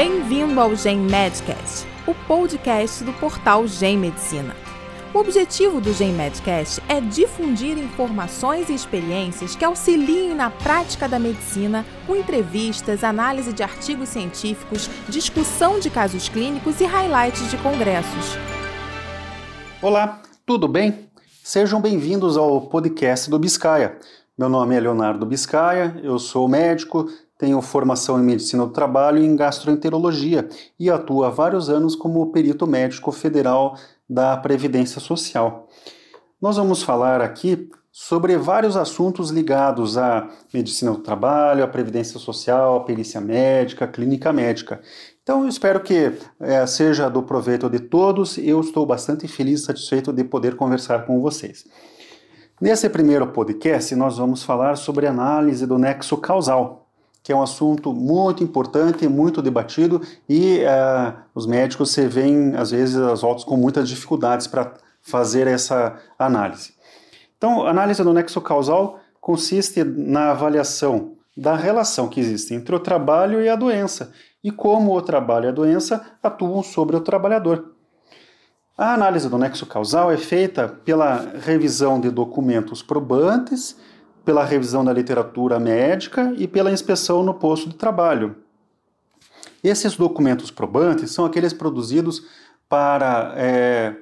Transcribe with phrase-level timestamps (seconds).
[0.00, 4.54] Bem-vindo ao Gen Medcast, o podcast do portal Gen Medicina.
[5.12, 11.18] O objetivo do Gen Medcast é difundir informações e experiências que auxiliem na prática da
[11.18, 18.36] medicina, com entrevistas, análise de artigos científicos, discussão de casos clínicos e highlights de congressos.
[19.82, 21.08] Olá, tudo bem?
[21.42, 23.98] Sejam bem-vindos ao podcast do Biscaia.
[24.38, 29.24] Meu nome é Leonardo Biscaia, eu sou médico, tenho formação em medicina do trabalho e
[29.24, 33.78] em gastroenterologia e atuo há vários anos como perito médico federal
[34.10, 35.68] da Previdência Social.
[36.42, 42.76] Nós vamos falar aqui sobre vários assuntos ligados à medicina do trabalho, à previdência social,
[42.76, 44.80] à perícia médica, à clínica médica.
[45.22, 48.38] Então, eu espero que é, seja do proveito de todos.
[48.38, 51.66] Eu estou bastante feliz e satisfeito de poder conversar com vocês.
[52.60, 56.87] Nesse primeiro podcast, nós vamos falar sobre análise do nexo causal,
[57.28, 62.70] que é um assunto muito importante, muito debatido e uh, os médicos se veem, às
[62.70, 66.72] vezes, às voltas com muitas dificuldades para fazer essa análise.
[67.36, 72.80] Então, a análise do nexo causal consiste na avaliação da relação que existe entre o
[72.80, 74.10] trabalho e a doença
[74.42, 77.74] e como o trabalho e a doença atuam sobre o trabalhador.
[78.74, 83.76] A análise do nexo causal é feita pela revisão de documentos probantes
[84.28, 88.36] pela revisão da literatura médica e pela inspeção no posto de trabalho.
[89.64, 92.22] Esses documentos probantes são aqueles produzidos
[92.68, 93.94] para, é,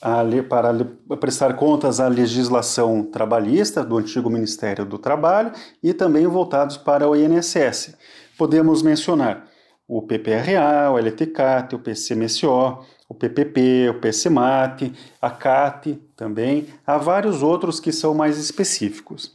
[0.00, 0.72] a, para
[1.18, 7.14] prestar contas à legislação trabalhista do antigo Ministério do Trabalho e também voltados para o
[7.14, 7.98] INSS.
[8.38, 9.44] Podemos mencionar
[9.86, 16.66] o PPRA, o LTCAT, o PCMSO, o PPP, o PCMAT, a CAT também.
[16.86, 19.33] Há vários outros que são mais específicos.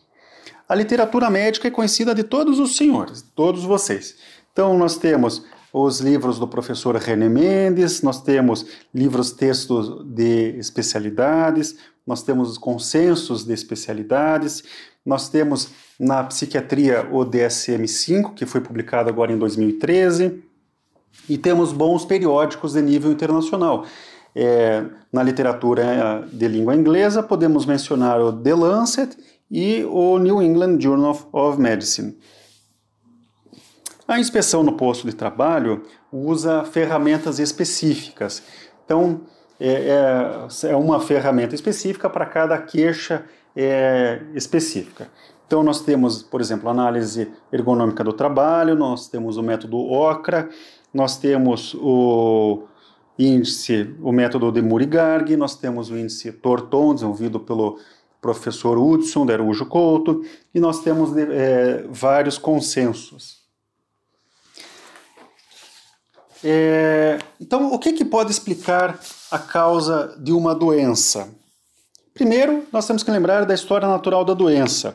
[0.70, 4.16] A literatura médica é conhecida de todos os senhores, todos vocês.
[4.54, 11.76] Então nós temos os livros do professor René Mendes, nós temos livros textos de especialidades,
[12.06, 14.64] nós temos consensos de especialidades,
[15.04, 20.44] nós temos na psiquiatria o DSM-5, que foi publicado agora em 2013,
[21.28, 23.86] e temos bons periódicos de nível internacional.
[24.36, 29.18] É, na literatura de língua inglesa, podemos mencionar o The Lancet
[29.50, 32.18] e o New England Journal of Medicine.
[34.08, 38.42] A inspeção no posto de trabalho usa ferramentas específicas.
[38.84, 39.22] Então,
[39.60, 45.10] é, é, é uma ferramenta específica para cada queixa é, específica.
[45.46, 50.50] Então, nós temos, por exemplo, análise ergonômica do trabalho, nós temos o método OCRA,
[50.94, 52.64] nós temos o
[53.18, 57.78] índice, o método de Murigarg, nós temos o índice Torton, desenvolvido pelo
[58.22, 63.40] professor Hudson da Araújo Couto, e nós temos é, vários consensos.
[66.44, 69.00] É, então, o que, que pode explicar
[69.30, 71.30] a causa de uma doença?
[72.14, 74.94] Primeiro, nós temos que lembrar da história natural da doença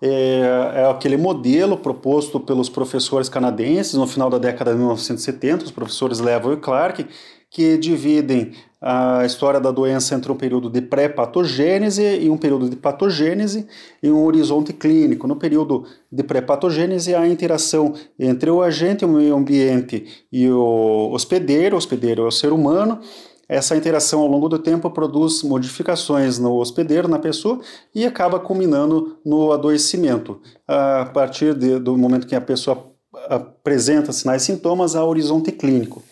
[0.00, 5.70] é, é, aquele modelo proposto pelos professores canadenses no final da década de 1970, os
[5.70, 7.06] professores Level e Clark,
[7.50, 12.76] que dividem a história da doença entre um período de pré-patogênese e um período de
[12.76, 13.66] patogênese
[14.02, 15.26] e um horizonte clínico.
[15.26, 21.74] No período de pré-patogênese, a interação entre o agente, o meio ambiente e o hospedeiro,
[21.74, 23.00] o hospedeiro é o ser humano,
[23.48, 27.60] essa interação ao longo do tempo produz modificações no hospedeiro, na pessoa,
[27.94, 30.38] e acaba culminando no adoecimento.
[30.66, 32.92] A partir de, do momento que a pessoa
[33.26, 36.02] apresenta sinais e sintomas, há horizonte clínico.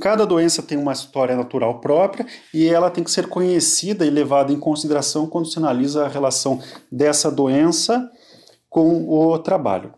[0.00, 4.52] Cada doença tem uma história natural própria e ela tem que ser conhecida e levada
[4.52, 6.60] em consideração quando se analisa a relação
[6.92, 8.10] dessa doença
[8.68, 9.94] com o trabalho.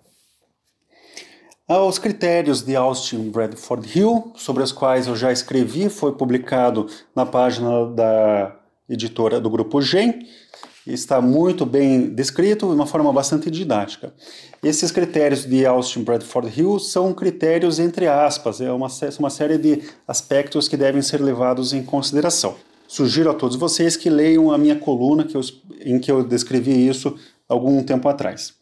[1.69, 7.27] Os critérios de Austin Bradford Hill, sobre os quais eu já escrevi, foi publicado na
[7.27, 8.57] página da
[8.89, 10.27] editora do grupo GEM,
[10.93, 14.13] está muito bem descrito de uma forma bastante didática.
[14.63, 19.83] Esses critérios de Austin Bradford Hill são critérios entre aspas, é uma, uma série de
[20.07, 22.57] aspectos que devem ser levados em consideração.
[22.87, 25.43] Sugiro a todos vocês que leiam a minha coluna que eu,
[25.85, 27.15] em que eu descrevi isso
[27.49, 28.59] algum tempo atrás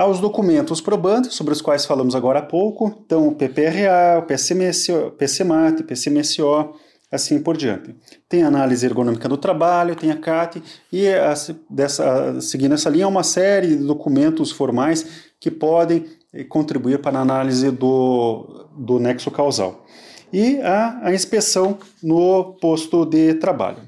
[0.00, 5.10] aos documentos probantes, sobre os quais falamos agora há pouco, então o PPRA, o PCMSO,
[5.18, 6.74] PCMAT, PCMSO,
[7.10, 7.94] assim por diante.
[8.28, 10.62] Tem a análise ergonômica do trabalho, tem a CAT,
[10.92, 11.34] e a,
[11.68, 15.06] dessa, seguindo essa linha, uma série de documentos formais
[15.40, 19.84] que podem eh, contribuir para a análise do, do nexo causal.
[20.32, 23.82] E a, a inspeção no posto de trabalho.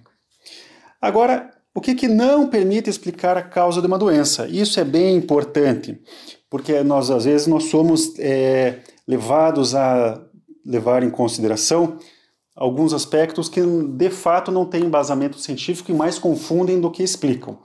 [1.00, 4.46] Agora, O que, que não permite explicar a causa de uma doença?
[4.46, 5.98] Isso é bem importante,
[6.50, 10.20] porque nós às vezes nós somos é, levados a
[10.64, 11.96] levar em consideração
[12.54, 17.58] alguns aspectos que de fato não têm embasamento científico e mais confundem do que explicam.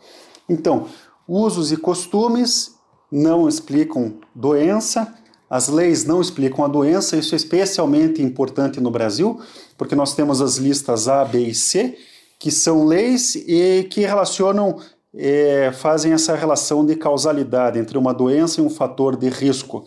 [0.48, 0.88] Então,
[1.28, 2.75] usos e costumes
[3.12, 5.13] não explicam doença,
[5.50, 9.39] as leis não explicam a doença, isso é especialmente importante no Brasil,
[9.78, 11.98] porque nós temos as listas A, B e C,
[12.39, 14.78] que são leis e que relacionam,
[15.16, 19.86] é, fazem essa relação de causalidade entre uma doença e um fator de risco.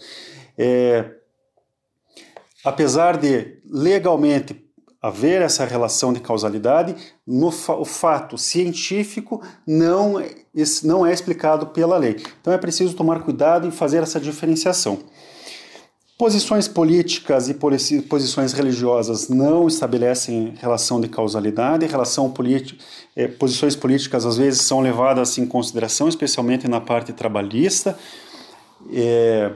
[0.56, 1.16] É,
[2.64, 4.69] apesar de legalmente
[5.02, 6.94] haver essa relação de causalidade,
[7.26, 10.22] no o fato científico não,
[10.84, 12.22] não é explicado pela lei.
[12.40, 14.98] Então é preciso tomar cuidado em fazer essa diferenciação.
[16.20, 21.86] Posições políticas e posições religiosas não estabelecem relação de causalidade.
[21.86, 22.30] Relação
[23.16, 27.98] eh, posições políticas às vezes são levadas em consideração, especialmente na parte trabalhista.
[28.92, 29.50] É,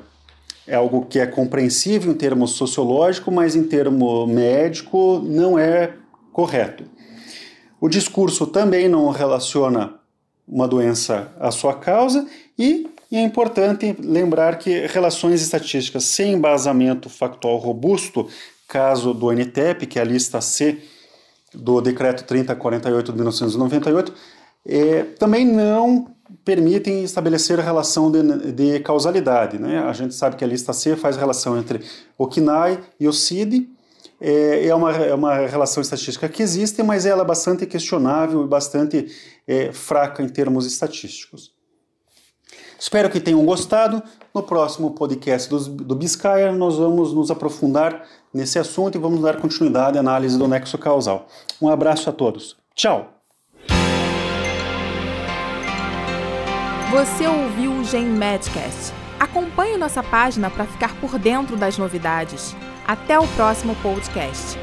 [0.67, 5.93] é algo que é compreensível em termos sociológico, mas em termo médico não é
[6.33, 6.85] correto.
[7.81, 9.95] O discurso também não relaciona
[10.47, 12.27] uma doença à sua causa
[12.59, 18.29] e, é importante lembrar que relações estatísticas sem embasamento factual robusto,
[18.67, 20.79] caso do NTEP, que é a lista C
[21.53, 24.15] do decreto 3048 de 1998,
[24.67, 26.14] é, também não
[26.45, 29.59] permitem estabelecer relação de, de causalidade.
[29.59, 29.79] Né?
[29.79, 31.81] A gente sabe que a lista C faz relação entre
[32.19, 33.69] o KNAI e o CID,
[34.21, 38.49] é, é, uma, é uma relação estatística que existe, mas ela é bastante questionável e
[38.49, 39.07] bastante
[39.47, 41.53] é, fraca em termos estatísticos.
[42.79, 44.03] Espero que tenham gostado.
[44.35, 49.41] No próximo podcast do, do Biscaya, nós vamos nos aprofundar nesse assunto e vamos dar
[49.41, 51.29] continuidade à análise do nexo causal.
[51.63, 52.57] Um abraço a todos.
[52.75, 53.24] Tchau!
[56.95, 58.93] Você ouviu o Gen Medcast.
[59.19, 62.55] Acompanhe nossa página para ficar por dentro das novidades.
[62.87, 64.57] Até o próximo podcast.